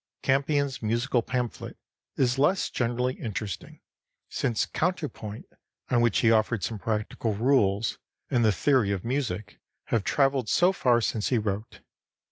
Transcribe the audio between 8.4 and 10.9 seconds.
the theory of music, have traveled so